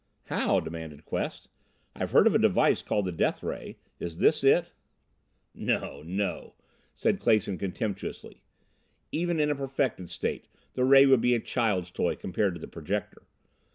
[0.29, 1.47] "How?" demanded Quest
[1.95, 3.77] "I've heard of a device called the Death Ray.
[3.99, 4.73] Is this it?"
[5.53, 6.55] "No, no,"
[6.95, 8.41] said Clason contemptuously.
[9.11, 12.67] "Even in a perfected state the Ray would be a child's toy compared to the
[12.67, 13.27] Projector.